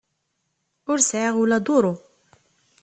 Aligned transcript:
Ur 0.91 0.99
sɛiɣ 1.09 1.35
ula 1.43 1.57
duru. 1.65 1.93